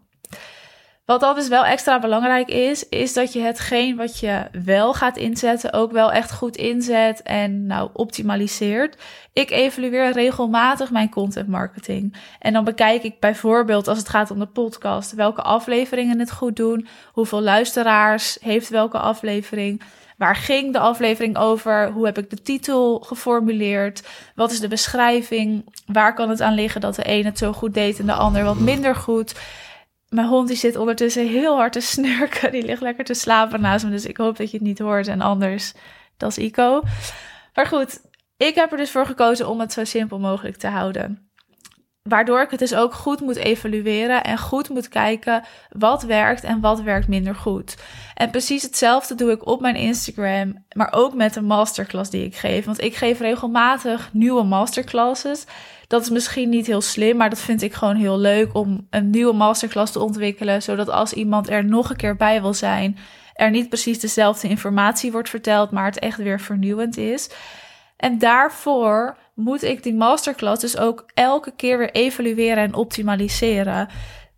Wat 1.09 1.35
dus 1.35 1.49
wel 1.49 1.65
extra 1.65 1.99
belangrijk 1.99 2.49
is, 2.49 2.89
is 2.89 3.13
dat 3.13 3.33
je 3.33 3.41
hetgeen 3.41 3.97
wat 3.97 4.19
je 4.19 4.47
wel 4.65 4.95
gaat 4.95 5.17
inzetten 5.17 5.73
ook 5.73 5.93
wel 5.93 6.13
echt 6.13 6.33
goed 6.33 6.57
inzet 6.57 7.23
en 7.23 7.67
nou 7.67 7.91
optimaliseert. 7.93 8.97
Ik 9.33 9.51
evalueer 9.51 10.13
regelmatig 10.13 10.91
mijn 10.91 11.11
content 11.11 11.49
marketing. 11.49 12.17
En 12.39 12.53
dan 12.53 12.65
bekijk 12.65 13.03
ik 13.03 13.21
bijvoorbeeld 13.21 13.89
als 13.89 13.99
het 13.99 14.09
gaat 14.09 14.31
om 14.31 14.39
de 14.39 14.47
podcast, 14.47 15.13
welke 15.13 15.43
afleveringen 15.43 16.19
het 16.19 16.33
goed 16.33 16.57
doen, 16.57 16.89
hoeveel 17.13 17.43
luisteraars 17.43 18.39
heeft 18.41 18.69
welke 18.69 18.99
aflevering. 18.99 19.83
Waar 20.17 20.37
ging 20.37 20.73
de 20.73 20.79
aflevering 20.79 21.37
over? 21.37 21.91
Hoe 21.91 22.05
heb 22.05 22.19
ik 22.19 22.31
de 22.31 22.43
titel 22.43 22.99
geformuleerd? 22.99 24.09
Wat 24.35 24.51
is 24.51 24.61
de 24.61 24.69
beschrijving? 24.69 25.65
Waar 25.87 26.15
kan 26.15 26.29
het 26.31 26.41
aan 26.41 26.55
liggen 26.55 26.81
dat 26.81 26.95
de 26.95 27.05
ene 27.05 27.29
het 27.29 27.39
zo 27.39 27.53
goed 27.53 27.75
deed 27.75 27.99
en 27.99 28.07
de 28.07 28.13
ander 28.13 28.45
wat 28.45 28.59
minder 28.59 28.95
goed? 28.95 29.35
Mijn 30.09 30.27
hond 30.27 30.49
die 30.49 30.57
zit 30.57 30.77
ondertussen 30.77 31.29
heel 31.29 31.57
hard 31.57 31.73
te 31.73 31.81
snurken. 31.81 32.53
Die 32.53 32.63
ligt 32.63 32.83
lekker 32.83 33.05
te 33.05 33.15
slapen 33.15 33.61
naast 33.61 33.85
me. 33.85 33.91
Dus 33.91 34.07
ik 34.07 34.17
hoop 34.17 34.37
dat 34.37 34.51
je 34.51 34.57
het 34.57 34.67
niet 34.67 34.79
hoort. 34.79 35.07
En 35.07 35.21
anders, 35.21 35.73
dat 36.17 36.31
is 36.31 36.39
Ico. 36.39 36.83
Maar 37.55 37.67
goed, 37.67 38.01
ik 38.37 38.55
heb 38.55 38.73
er 38.73 38.77
dus 38.77 38.91
voor 38.91 39.07
gekozen 39.07 39.49
om 39.49 39.61
het 39.61 39.73
zo 39.73 39.85
simpel 39.85 40.19
mogelijk 40.19 40.57
te 40.57 40.67
houden. 40.67 41.28
Waardoor 42.09 42.41
ik 42.41 42.51
het 42.51 42.59
dus 42.59 42.75
ook 42.75 42.95
goed 42.95 43.21
moet 43.21 43.37
evalueren 43.37 44.25
en 44.25 44.39
goed 44.39 44.69
moet 44.69 44.89
kijken 44.89 45.45
wat 45.71 46.03
werkt 46.03 46.45
en 46.45 46.61
wat 46.61 46.81
werkt 46.81 47.09
minder 47.09 47.35
goed. 47.35 47.77
En 48.15 48.31
precies 48.31 48.63
hetzelfde 48.63 49.15
doe 49.15 49.31
ik 49.31 49.47
op 49.47 49.61
mijn 49.61 49.77
Instagram, 49.77 50.65
maar 50.73 50.93
ook 50.93 51.15
met 51.15 51.35
de 51.35 51.41
masterclass 51.41 52.11
die 52.11 52.25
ik 52.25 52.37
geef. 52.37 52.65
Want 52.65 52.83
ik 52.83 52.95
geef 52.95 53.19
regelmatig 53.19 54.11
nieuwe 54.13 54.45
masterclasses. 54.45 55.45
Dat 55.87 56.03
is 56.03 56.11
misschien 56.11 56.49
niet 56.49 56.67
heel 56.67 56.81
slim, 56.81 57.17
maar 57.17 57.31
dat 57.31 57.41
vind 57.41 57.63
ik 57.63 57.75
gewoon 57.75 57.97
heel 57.97 58.19
leuk 58.19 58.55
om 58.55 58.87
een 58.91 59.11
nieuwe 59.11 59.35
masterclass 59.35 59.93
te 59.93 60.01
ontwikkelen. 60.01 60.63
Zodat 60.63 60.89
als 60.89 61.13
iemand 61.13 61.51
er 61.51 61.65
nog 61.65 61.91
een 61.91 61.97
keer 61.97 62.17
bij 62.17 62.41
wil 62.43 62.55
zijn, 62.55 62.99
er 63.35 63.51
niet 63.51 63.69
precies 63.69 64.01
dezelfde 64.01 64.49
informatie 64.49 65.13
wordt 65.13 65.29
verteld, 65.29 65.71
maar 65.71 65.85
het 65.85 65.99
echt 65.99 66.19
weer 66.19 66.41
vernieuwend 66.41 66.97
is. 66.97 67.31
En 67.97 68.19
daarvoor 68.19 69.17
moet 69.39 69.63
ik 69.63 69.83
die 69.83 69.95
masterclass 69.95 70.61
dus 70.61 70.79
ook 70.79 71.11
elke 71.15 71.53
keer 71.57 71.79
weer 71.79 71.91
evalueren 71.91 72.63
en 72.63 72.75
optimaliseren. 72.75 73.89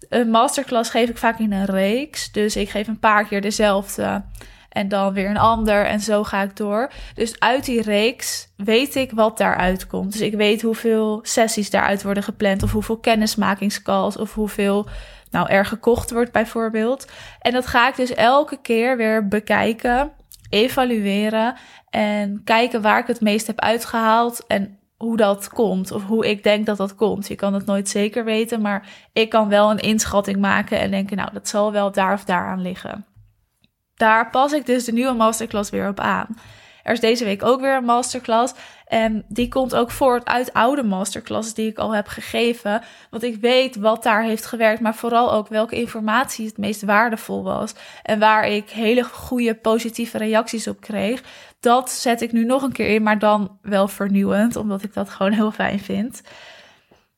een 0.09 0.31
masterclass 0.31 0.91
geef 0.91 1.09
ik 1.09 1.19
vaak 1.19 1.39
in 1.39 1.53
een 1.53 1.65
reeks. 1.65 2.33
Dus 2.33 2.57
ik 2.57 2.71
geef 2.71 2.89
een 2.89 2.99
paar 2.99 3.27
keer 3.27 3.41
dezelfde 3.41 4.25
en 4.69 4.89
dan 4.89 5.13
weer 5.13 5.31
een 5.31 5.37
ander 5.37 5.87
en 5.87 6.01
zo 6.01 6.25
ga 6.25 6.43
ik 6.43 6.57
door. 6.57 6.91
Dus 7.15 7.39
uit 7.39 7.65
die 7.65 7.83
reeks 7.83 8.49
weet 8.57 8.95
ik 8.95 9.11
wat 9.11 9.39
daaruit 9.39 9.87
komt. 9.87 10.13
Dus 10.13 10.21
ik 10.21 10.35
weet 10.35 10.63
hoeveel 10.63 11.21
sessies 11.23 11.71
daaruit 11.71 12.03
worden 12.03 12.23
gepland 12.23 12.63
of 12.63 12.73
hoeveel 12.73 12.99
kennismakingscalls 12.99 14.17
of 14.17 14.35
hoeveel 14.35 14.89
nou 15.31 15.49
er 15.49 15.67
gekocht 15.67 16.11
wordt 16.11 16.33
bijvoorbeeld. 16.33 17.07
En 17.41 17.53
dat 17.53 17.67
ga 17.67 17.89
ik 17.89 17.97
dus 17.97 18.15
elke 18.15 18.61
keer 18.63 18.97
weer 18.97 19.29
bekijken, 19.29 20.13
evalueren 20.51 21.57
en 21.91 22.41
kijken 22.45 22.83
waar 22.83 22.99
ik 22.99 23.07
het 23.07 23.21
meest 23.21 23.47
heb 23.47 23.61
uitgehaald 23.61 24.45
en 24.47 24.80
hoe 25.01 25.17
dat 25.17 25.49
komt 25.49 25.93
of 25.93 26.05
hoe 26.05 26.29
ik 26.29 26.43
denk 26.43 26.67
dat 26.67 26.77
dat 26.77 26.95
komt. 26.95 27.29
Je 27.29 27.35
kan 27.35 27.55
het 27.55 27.67
nooit 27.67 27.89
zeker 27.89 28.25
weten, 28.25 28.61
maar 28.61 28.89
ik 29.13 29.29
kan 29.29 29.49
wel 29.49 29.71
een 29.71 29.79
inschatting 29.79 30.39
maken 30.39 30.81
en 30.81 30.91
denken, 30.91 31.17
nou, 31.17 31.33
dat 31.33 31.49
zal 31.49 31.73
wel 31.73 31.93
daar 31.93 32.13
of 32.13 32.25
daar 32.25 32.47
aan 32.47 32.63
liggen. 32.63 33.07
Daar 33.95 34.31
pas 34.31 34.53
ik 34.53 34.67
dus 34.67 34.85
de 34.85 34.93
nieuwe 34.93 35.13
masterclass 35.13 35.71
weer 35.71 35.89
op 35.89 36.01
aan. 36.01 36.27
Er 36.83 36.93
is 36.93 37.01
deze 37.01 37.25
week 37.25 37.43
ook 37.43 37.61
weer 37.61 37.77
een 37.77 37.85
masterclass. 37.85 38.55
En 38.87 39.25
die 39.29 39.49
komt 39.49 39.75
ook 39.75 39.91
voort 39.91 40.27
uit 40.27 40.53
oude 40.53 40.83
masterclasses 40.83 41.55
die 41.55 41.71
ik 41.71 41.79
al 41.79 41.95
heb 41.95 42.07
gegeven. 42.07 42.83
Want 43.11 43.23
ik 43.23 43.37
weet 43.41 43.77
wat 43.77 44.03
daar 44.03 44.23
heeft 44.23 44.47
gewerkt, 44.47 44.81
maar 44.81 44.95
vooral 44.95 45.33
ook 45.33 45.49
welke 45.49 45.77
informatie 45.77 46.47
het 46.47 46.59
meest 46.59 46.83
waardevol 46.83 47.43
was. 47.43 47.75
En 48.03 48.19
waar 48.19 48.49
ik 48.49 48.71
hele 48.71 49.05
goede 49.05 49.55
positieve 49.55 50.19
reacties 50.19 50.67
op 50.67 50.81
kreeg. 50.81 51.23
Dat 51.61 51.91
zet 51.91 52.21
ik 52.21 52.33
nu 52.33 52.45
nog 52.45 52.63
een 52.63 52.73
keer 52.73 52.89
in, 52.89 53.03
maar 53.03 53.19
dan 53.19 53.59
wel 53.63 53.89
vernieuwend, 53.89 54.57
omdat 54.57 54.83
ik 54.83 54.95
dat 54.95 55.11
gewoon 55.11 55.33
heel 55.33 55.51
fijn 55.51 55.81
vind. 55.81 56.23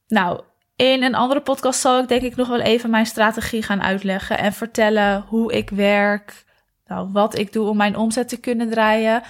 Nou, 0.07 0.41
in 0.77 1.03
een 1.03 1.15
andere 1.15 1.41
podcast 1.41 1.81
zal 1.81 1.99
ik 1.99 2.09
denk 2.09 2.23
ik 2.23 2.37
nog 2.37 2.49
wel 2.49 2.61
even 2.61 2.91
mijn 2.91 3.07
strategie 3.07 3.63
gaan 3.63 3.83
uitleggen 3.83 4.39
en 4.39 4.53
vertellen 4.53 5.25
hoe 5.29 5.53
ik 5.53 5.71
werk, 5.71 6.45
nou, 6.87 7.09
wat 7.13 7.39
ik 7.39 7.53
doe 7.53 7.69
om 7.69 7.77
mijn 7.77 7.97
omzet 7.97 8.29
te 8.29 8.41
kunnen 8.41 8.71
draaien. 8.71 9.23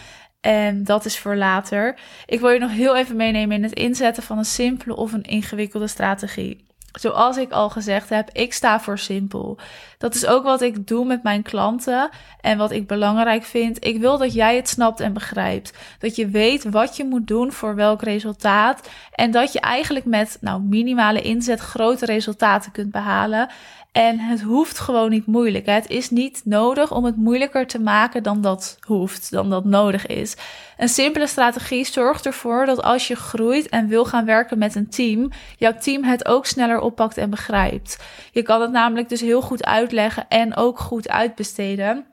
En 0.43 0.85
dat 0.85 1.05
is 1.05 1.19
voor 1.19 1.37
later. 1.37 1.99
Ik 2.27 2.41
wil 2.41 2.51
je 2.51 2.59
nog 2.59 2.71
heel 2.71 2.97
even 2.97 3.17
meenemen 3.17 3.57
in 3.57 3.63
het 3.63 3.73
inzetten 3.73 4.23
van 4.23 4.39
een 4.39 4.45
simpele 4.45 4.97
of 4.97 5.13
een 5.13 5.23
ingewikkelde 5.23 5.87
strategie. 5.87 6.65
Zoals 6.93 7.37
ik 7.37 7.51
al 7.51 7.71
gezegd 7.71 8.09
heb, 8.09 8.31
ik 8.33 8.53
sta 8.53 8.81
voor 8.81 8.99
simpel. 8.99 9.59
Dat 9.99 10.15
is 10.15 10.27
ook 10.27 10.45
wat 10.45 10.61
ik 10.61 10.87
doe 10.87 11.05
met 11.05 11.23
mijn 11.23 11.43
klanten 11.43 12.11
en 12.41 12.59
wat 12.59 12.71
ik 12.71 12.87
belangrijk 12.87 13.45
vind. 13.45 13.85
Ik 13.85 14.01
wil 14.01 14.19
dat 14.19 14.33
jij 14.33 14.57
het 14.57 14.69
snapt 14.69 15.01
en 15.01 15.13
begrijpt. 15.13 15.79
Dat 15.99 16.17
je 16.17 16.29
weet 16.29 16.71
wat 16.71 16.97
je 16.97 17.05
moet 17.05 17.27
doen 17.27 17.53
voor 17.53 17.75
welk 17.75 18.03
resultaat. 18.03 18.89
En 19.13 19.31
dat 19.31 19.53
je 19.53 19.61
eigenlijk 19.61 20.05
met 20.05 20.39
nou, 20.41 20.63
minimale 20.63 21.23
inzet 21.23 21.61
grote 21.61 22.07
resultaten 22.07 22.73
kunt 22.73 22.91
behalen. 22.91 23.49
En 23.93 24.19
het 24.19 24.43
hoeft 24.43 24.79
gewoon 24.79 25.11
niet 25.11 25.27
moeilijk. 25.27 25.67
Het 25.67 25.89
is 25.89 26.11
niet 26.11 26.41
nodig 26.45 26.93
om 26.93 27.05
het 27.05 27.17
moeilijker 27.17 27.67
te 27.67 27.81
maken 27.81 28.23
dan 28.23 28.41
dat 28.41 28.79
hoeft, 28.87 29.31
dan 29.31 29.51
dat 29.51 29.65
nodig 29.65 30.07
is. 30.07 30.37
Een 30.77 30.89
simpele 30.89 31.27
strategie 31.27 31.85
zorgt 31.85 32.27
ervoor 32.27 32.67
dat 32.67 32.83
als 32.83 33.09
je 33.09 33.15
groeit 33.15 33.69
en 33.69 33.89
wil 33.89 34.05
gaan 34.05 34.25
werken 34.25 34.59
met 34.59 34.75
een 34.75 34.89
team, 34.89 35.31
jouw 35.59 35.75
team 35.79 36.05
het 36.05 36.27
ook 36.27 36.47
sneller 36.47 36.81
oppakt 36.81 37.17
en 37.17 37.31
begrijpt. 37.31 38.05
Je 38.31 38.43
kan 38.43 38.61
het 38.61 38.71
namelijk 38.71 39.09
dus 39.09 39.21
heel 39.21 39.43
goed 39.43 39.65
uitleggen 39.65 40.29
en 40.29 40.57
ook 40.57 40.79
goed 40.79 41.09
uitbesteden. 41.09 42.07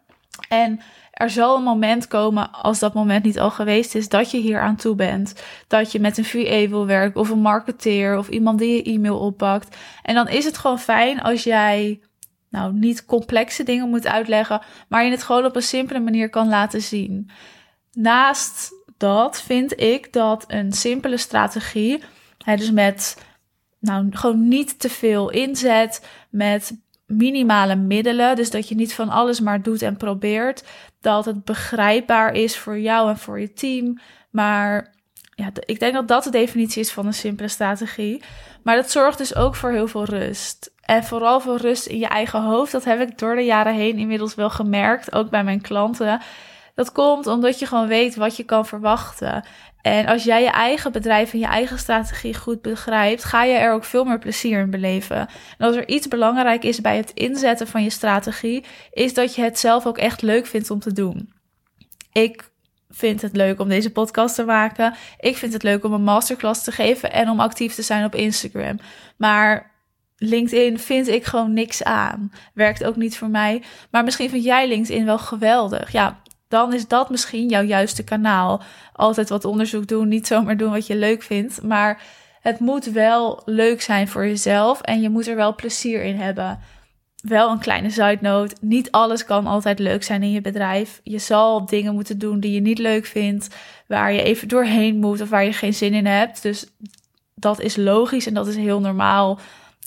En 0.49 0.79
er 1.19 1.29
zal 1.29 1.57
een 1.57 1.63
moment 1.63 2.07
komen, 2.07 2.51
als 2.51 2.79
dat 2.79 2.93
moment 2.93 3.23
niet 3.23 3.39
al 3.39 3.51
geweest 3.51 3.95
is, 3.95 4.09
dat 4.09 4.31
je 4.31 4.37
hier 4.37 4.59
aan 4.59 4.75
toe 4.75 4.95
bent. 4.95 5.43
Dat 5.67 5.91
je 5.91 5.99
met 5.99 6.17
een 6.17 6.25
VA 6.25 6.67
wil 6.67 6.85
werken 6.85 7.19
of 7.19 7.29
een 7.29 7.41
marketeer 7.41 8.17
of 8.17 8.29
iemand 8.29 8.59
die 8.59 8.75
je 8.75 8.83
e-mail 8.83 9.19
oppakt. 9.19 9.77
En 10.03 10.15
dan 10.15 10.27
is 10.27 10.45
het 10.45 10.57
gewoon 10.57 10.79
fijn 10.79 11.21
als 11.21 11.43
jij 11.43 11.99
nou 12.49 12.73
niet 12.73 13.05
complexe 13.05 13.63
dingen 13.63 13.89
moet 13.89 14.07
uitleggen, 14.07 14.61
maar 14.87 15.05
je 15.05 15.11
het 15.11 15.23
gewoon 15.23 15.45
op 15.45 15.55
een 15.55 15.61
simpele 15.61 15.99
manier 15.99 16.29
kan 16.29 16.49
laten 16.49 16.81
zien. 16.81 17.29
Naast 17.91 18.71
dat 18.97 19.41
vind 19.41 19.81
ik 19.81 20.13
dat 20.13 20.45
een 20.47 20.71
simpele 20.71 21.17
strategie, 21.17 22.03
dus 22.45 22.71
met 22.71 23.25
nou 23.79 24.07
gewoon 24.11 24.47
niet 24.47 24.79
te 24.79 24.89
veel 24.89 25.29
inzet, 25.29 26.07
met 26.29 26.77
minimale 27.09 27.75
middelen, 27.75 28.35
dus 28.35 28.51
dat 28.51 28.69
je 28.69 28.75
niet 28.75 28.93
van 28.93 29.09
alles 29.09 29.39
maar 29.39 29.61
doet 29.61 29.81
en 29.81 29.97
probeert, 29.97 30.63
dat 31.01 31.25
het 31.25 31.43
begrijpbaar 31.43 32.33
is 32.33 32.57
voor 32.57 32.79
jou 32.79 33.09
en 33.09 33.17
voor 33.17 33.39
je 33.39 33.53
team. 33.53 33.99
Maar 34.29 34.93
ja, 35.35 35.49
ik 35.65 35.79
denk 35.79 35.93
dat 35.93 36.07
dat 36.07 36.23
de 36.23 36.29
definitie 36.29 36.81
is 36.81 36.91
van 36.91 37.05
een 37.05 37.13
simpele 37.13 37.47
strategie. 37.47 38.23
Maar 38.63 38.75
dat 38.75 38.91
zorgt 38.91 39.17
dus 39.17 39.35
ook 39.35 39.55
voor 39.55 39.71
heel 39.71 39.87
veel 39.87 40.05
rust. 40.05 40.71
En 40.81 41.03
vooral 41.03 41.39
voor 41.39 41.57
rust 41.57 41.85
in 41.85 41.97
je 41.97 42.07
eigen 42.07 42.41
hoofd. 42.41 42.71
Dat 42.71 42.83
heb 42.83 43.01
ik 43.01 43.17
door 43.17 43.35
de 43.35 43.41
jaren 43.41 43.73
heen 43.73 43.97
inmiddels 43.97 44.35
wel 44.35 44.49
gemerkt, 44.49 45.13
ook 45.13 45.29
bij 45.29 45.43
mijn 45.43 45.61
klanten. 45.61 46.21
Dat 46.79 46.91
komt 46.91 47.27
omdat 47.27 47.59
je 47.59 47.65
gewoon 47.65 47.87
weet 47.87 48.15
wat 48.15 48.35
je 48.35 48.43
kan 48.43 48.65
verwachten. 48.65 49.43
En 49.81 50.05
als 50.05 50.23
jij 50.23 50.43
je 50.43 50.49
eigen 50.49 50.91
bedrijf 50.91 51.33
en 51.33 51.39
je 51.39 51.45
eigen 51.45 51.79
strategie 51.79 52.35
goed 52.35 52.61
begrijpt, 52.61 53.23
ga 53.23 53.43
je 53.43 53.53
er 53.53 53.73
ook 53.73 53.83
veel 53.83 54.03
meer 54.03 54.19
plezier 54.19 54.59
in 54.59 54.69
beleven. 54.69 55.17
En 55.17 55.67
als 55.67 55.75
er 55.75 55.87
iets 55.87 56.07
belangrijk 56.07 56.63
is 56.63 56.81
bij 56.81 56.97
het 56.97 57.11
inzetten 57.13 57.67
van 57.67 57.83
je 57.83 57.89
strategie, 57.89 58.65
is 58.91 59.13
dat 59.13 59.35
je 59.35 59.41
het 59.41 59.59
zelf 59.59 59.85
ook 59.85 59.97
echt 59.97 60.21
leuk 60.21 60.45
vindt 60.45 60.71
om 60.71 60.79
te 60.79 60.93
doen. 60.93 61.33
Ik 62.11 62.49
vind 62.89 63.21
het 63.21 63.35
leuk 63.35 63.59
om 63.59 63.69
deze 63.69 63.91
podcast 63.91 64.35
te 64.35 64.43
maken. 64.43 64.93
Ik 65.19 65.37
vind 65.37 65.53
het 65.53 65.63
leuk 65.63 65.83
om 65.83 65.93
een 65.93 66.03
masterclass 66.03 66.63
te 66.63 66.71
geven 66.71 67.11
en 67.11 67.29
om 67.29 67.39
actief 67.39 67.73
te 67.73 67.81
zijn 67.81 68.05
op 68.05 68.15
Instagram. 68.15 68.79
Maar 69.17 69.71
LinkedIn 70.17 70.79
vind 70.79 71.07
ik 71.07 71.25
gewoon 71.25 71.53
niks 71.53 71.83
aan. 71.83 72.31
Werkt 72.53 72.83
ook 72.83 72.95
niet 72.95 73.17
voor 73.17 73.29
mij. 73.29 73.63
Maar 73.91 74.03
misschien 74.03 74.29
vind 74.29 74.43
jij 74.43 74.67
LinkedIn 74.67 75.05
wel 75.05 75.19
geweldig. 75.19 75.91
Ja, 75.91 76.21
dan 76.49 76.73
is 76.73 76.87
dat 76.87 77.09
misschien 77.09 77.49
jouw 77.49 77.63
juiste 77.63 78.03
kanaal. 78.03 78.61
Altijd 78.93 79.29
wat 79.29 79.45
onderzoek 79.45 79.87
doen, 79.87 80.07
niet 80.07 80.27
zomaar 80.27 80.57
doen 80.57 80.71
wat 80.71 80.87
je 80.87 80.95
leuk 80.95 81.23
vindt. 81.23 81.63
Maar 81.63 82.01
het 82.41 82.59
moet 82.59 82.85
wel 82.85 83.41
leuk 83.45 83.81
zijn 83.81 84.07
voor 84.07 84.27
jezelf 84.27 84.81
en 84.81 85.01
je 85.01 85.09
moet 85.09 85.27
er 85.27 85.35
wel 85.35 85.55
plezier 85.55 86.03
in 86.03 86.15
hebben. 86.15 86.59
Wel 87.21 87.51
een 87.51 87.59
kleine 87.59 88.17
note: 88.21 88.55
niet 88.61 88.91
alles 88.91 89.25
kan 89.25 89.47
altijd 89.47 89.79
leuk 89.79 90.03
zijn 90.03 90.23
in 90.23 90.31
je 90.31 90.41
bedrijf. 90.41 90.99
Je 91.03 91.19
zal 91.19 91.65
dingen 91.65 91.93
moeten 91.93 92.19
doen 92.19 92.39
die 92.39 92.51
je 92.51 92.61
niet 92.61 92.79
leuk 92.79 93.05
vindt, 93.05 93.55
waar 93.87 94.13
je 94.13 94.23
even 94.23 94.47
doorheen 94.47 94.99
moet 94.99 95.21
of 95.21 95.29
waar 95.29 95.45
je 95.45 95.53
geen 95.53 95.73
zin 95.73 95.93
in 95.93 96.05
hebt. 96.05 96.41
Dus 96.41 96.67
dat 97.35 97.59
is 97.59 97.75
logisch 97.75 98.27
en 98.27 98.33
dat 98.33 98.47
is 98.47 98.55
heel 98.55 98.79
normaal. 98.79 99.39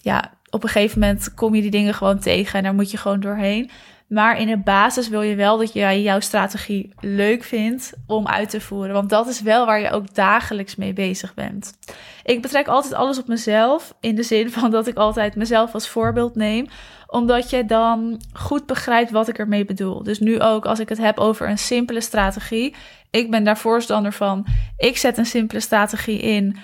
Ja, 0.02 0.32
op 0.50 0.62
een 0.62 0.68
gegeven 0.68 1.00
moment 1.00 1.34
kom 1.34 1.54
je 1.54 1.62
die 1.62 1.70
dingen 1.70 1.94
gewoon 1.94 2.18
tegen 2.18 2.58
en 2.58 2.64
daar 2.64 2.74
moet 2.74 2.90
je 2.90 2.96
gewoon 2.96 3.20
doorheen. 3.20 3.70
Maar 4.12 4.38
in 4.38 4.46
de 4.46 4.58
basis 4.58 5.08
wil 5.08 5.22
je 5.22 5.34
wel 5.34 5.58
dat 5.58 5.72
jij 5.72 6.02
jouw 6.02 6.20
strategie 6.20 6.92
leuk 7.00 7.42
vindt 7.42 7.92
om 8.06 8.26
uit 8.26 8.50
te 8.50 8.60
voeren. 8.60 8.92
Want 8.92 9.10
dat 9.10 9.26
is 9.26 9.40
wel 9.40 9.66
waar 9.66 9.80
je 9.80 9.90
ook 9.90 10.14
dagelijks 10.14 10.76
mee 10.76 10.92
bezig 10.92 11.34
bent. 11.34 11.78
Ik 12.24 12.42
betrek 12.42 12.66
altijd 12.66 12.94
alles 12.94 13.18
op 13.18 13.26
mezelf. 13.26 13.94
In 14.00 14.14
de 14.14 14.22
zin 14.22 14.50
van 14.50 14.70
dat 14.70 14.86
ik 14.86 14.96
altijd 14.96 15.36
mezelf 15.36 15.74
als 15.74 15.88
voorbeeld 15.88 16.34
neem. 16.34 16.66
Omdat 17.06 17.50
je 17.50 17.64
dan 17.64 18.20
goed 18.32 18.66
begrijpt 18.66 19.10
wat 19.10 19.28
ik 19.28 19.38
ermee 19.38 19.64
bedoel. 19.64 20.02
Dus 20.02 20.18
nu 20.18 20.40
ook 20.40 20.66
als 20.66 20.78
ik 20.78 20.88
het 20.88 20.98
heb 20.98 21.18
over 21.18 21.48
een 21.48 21.58
simpele 21.58 22.00
strategie. 22.00 22.74
Ik 23.10 23.30
ben 23.30 23.44
daar 23.44 23.58
voorstander 23.58 24.12
van. 24.12 24.46
Ik 24.76 24.96
zet 24.96 25.18
een 25.18 25.26
simpele 25.26 25.60
strategie 25.60 26.18
in 26.20 26.56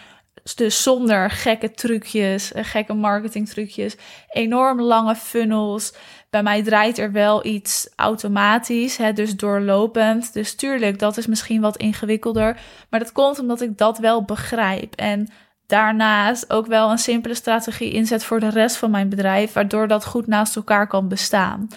dus 0.54 0.82
zonder 0.82 1.30
gekke 1.30 1.70
trucjes, 1.70 2.52
gekke 2.54 2.94
marketing 2.94 3.48
trucjes, 3.48 3.96
enorm 4.28 4.80
lange 4.80 5.14
funnels. 5.14 5.92
Bij 6.30 6.42
mij 6.42 6.62
draait 6.62 6.98
er 6.98 7.12
wel 7.12 7.46
iets 7.46 7.88
automatisch, 7.96 8.96
hè, 8.96 9.12
dus 9.12 9.36
doorlopend. 9.36 10.32
Dus 10.32 10.54
tuurlijk, 10.54 10.98
dat 10.98 11.16
is 11.16 11.26
misschien 11.26 11.60
wat 11.60 11.76
ingewikkelder. 11.76 12.60
Maar 12.90 13.00
dat 13.00 13.12
komt 13.12 13.38
omdat 13.38 13.60
ik 13.60 13.78
dat 13.78 13.98
wel 13.98 14.24
begrijp. 14.24 14.94
En 14.94 15.28
daarnaast 15.66 16.50
ook 16.52 16.66
wel 16.66 16.90
een 16.90 16.98
simpele 16.98 17.34
strategie 17.34 17.92
inzet 17.92 18.24
voor 18.24 18.40
de 18.40 18.50
rest 18.50 18.76
van 18.76 18.90
mijn 18.90 19.08
bedrijf, 19.08 19.52
waardoor 19.52 19.88
dat 19.88 20.04
goed 20.04 20.26
naast 20.26 20.56
elkaar 20.56 20.86
kan 20.86 21.08
bestaan. 21.08 21.68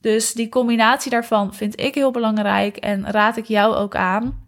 Dus 0.00 0.32
die 0.32 0.48
combinatie 0.48 1.10
daarvan 1.10 1.54
vind 1.54 1.80
ik 1.80 1.94
heel 1.94 2.10
belangrijk 2.10 2.76
en 2.76 3.10
raad 3.10 3.36
ik 3.36 3.44
jou 3.44 3.74
ook 3.74 3.96
aan. 3.96 4.46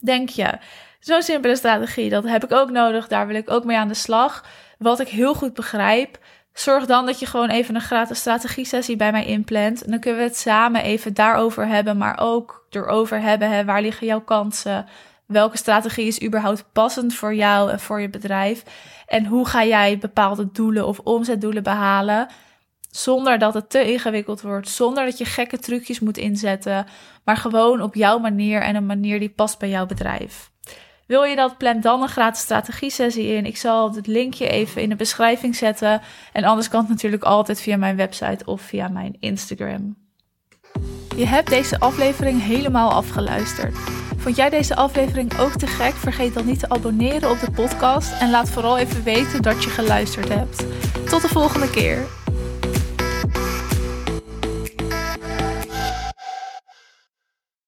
Denk 0.00 0.28
je, 0.28 0.58
zo'n 1.04 1.22
simpele 1.22 1.56
strategie, 1.56 2.10
dat 2.10 2.24
heb 2.24 2.44
ik 2.44 2.52
ook 2.52 2.70
nodig, 2.70 3.08
daar 3.08 3.26
wil 3.26 3.36
ik 3.36 3.50
ook 3.50 3.64
mee 3.64 3.76
aan 3.76 3.88
de 3.88 3.94
slag. 3.94 4.44
Wat 4.78 5.00
ik 5.00 5.08
heel 5.08 5.34
goed 5.34 5.54
begrijp, 5.54 6.18
Zorg 6.52 6.86
dan 6.86 7.06
dat 7.06 7.18
je 7.18 7.26
gewoon 7.26 7.48
even 7.48 7.74
een 7.74 7.80
gratis 7.80 8.18
strategie-sessie 8.18 8.96
bij 8.96 9.12
mij 9.12 9.26
inplant. 9.26 9.84
En 9.84 9.90
dan 9.90 10.00
kunnen 10.00 10.20
we 10.20 10.26
het 10.26 10.36
samen 10.36 10.82
even 10.82 11.14
daarover 11.14 11.66
hebben, 11.66 11.96
maar 11.96 12.18
ook 12.20 12.66
erover 12.70 13.20
hebben. 13.20 13.50
Hè, 13.50 13.64
waar 13.64 13.82
liggen 13.82 14.06
jouw 14.06 14.20
kansen? 14.20 14.86
Welke 15.26 15.56
strategie 15.56 16.06
is 16.06 16.22
überhaupt 16.22 16.64
passend 16.72 17.14
voor 17.14 17.34
jou 17.34 17.70
en 17.70 17.80
voor 17.80 18.00
je 18.00 18.10
bedrijf? 18.10 18.62
En 19.06 19.26
hoe 19.26 19.46
ga 19.46 19.64
jij 19.64 19.98
bepaalde 19.98 20.52
doelen 20.52 20.86
of 20.86 20.98
omzetdoelen 20.98 21.62
behalen? 21.62 22.26
Zonder 22.90 23.38
dat 23.38 23.54
het 23.54 23.70
te 23.70 23.92
ingewikkeld 23.92 24.40
wordt, 24.40 24.68
zonder 24.68 25.04
dat 25.04 25.18
je 25.18 25.24
gekke 25.24 25.58
trucjes 25.58 26.00
moet 26.00 26.16
inzetten, 26.16 26.86
maar 27.24 27.36
gewoon 27.36 27.82
op 27.82 27.94
jouw 27.94 28.18
manier 28.18 28.60
en 28.60 28.76
een 28.76 28.86
manier 28.86 29.18
die 29.18 29.30
past 29.30 29.58
bij 29.58 29.68
jouw 29.68 29.86
bedrijf. 29.86 30.50
Wil 31.12 31.24
je 31.24 31.36
dat, 31.36 31.58
plan 31.58 31.80
dan 31.80 32.02
een 32.02 32.08
gratis 32.08 32.42
strategie-sessie 32.42 33.26
in. 33.26 33.46
Ik 33.46 33.56
zal 33.56 33.94
het 33.94 34.06
linkje 34.06 34.48
even 34.48 34.82
in 34.82 34.88
de 34.88 34.96
beschrijving 34.96 35.56
zetten. 35.56 36.00
En 36.32 36.44
anders 36.44 36.68
kan 36.68 36.80
het 36.80 36.88
natuurlijk 36.88 37.22
altijd 37.22 37.60
via 37.60 37.76
mijn 37.76 37.96
website 37.96 38.44
of 38.44 38.60
via 38.60 38.88
mijn 38.88 39.16
Instagram. 39.20 39.96
Je 41.16 41.26
hebt 41.26 41.48
deze 41.48 41.78
aflevering 41.78 42.42
helemaal 42.42 42.92
afgeluisterd. 42.92 43.76
Vond 44.16 44.36
jij 44.36 44.50
deze 44.50 44.76
aflevering 44.76 45.38
ook 45.38 45.52
te 45.52 45.66
gek? 45.66 45.94
Vergeet 45.94 46.34
dan 46.34 46.46
niet 46.46 46.58
te 46.58 46.68
abonneren 46.68 47.30
op 47.30 47.40
de 47.40 47.50
podcast 47.50 48.20
en 48.20 48.30
laat 48.30 48.50
vooral 48.50 48.78
even 48.78 49.02
weten 49.02 49.42
dat 49.42 49.64
je 49.64 49.70
geluisterd 49.70 50.28
hebt. 50.28 50.66
Tot 51.10 51.22
de 51.22 51.28
volgende 51.28 51.70
keer. 51.70 52.21